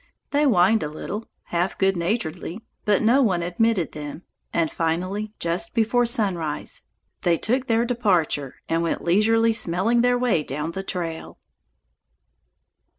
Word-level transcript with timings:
They 0.31 0.45
whined 0.45 0.81
a 0.81 0.89
little, 0.89 1.27
half 1.43 1.77
good 1.77 1.95
naturedly, 1.95 2.59
but 2.85 3.03
no 3.03 3.21
one 3.21 3.43
admitted 3.43 3.91
them, 3.91 4.23
and 4.51 4.71
finally, 4.71 5.31
just 5.37 5.75
before 5.75 6.07
sunrise, 6.07 6.81
they 7.21 7.37
took 7.37 7.67
their 7.67 7.85
departure 7.85 8.55
and 8.67 8.81
went 8.81 9.03
leisurely 9.03 9.53
smelling 9.53 10.01
their 10.01 10.17
way 10.17 10.41
down 10.41 10.71
the 10.71 10.81
trail. 10.81 11.37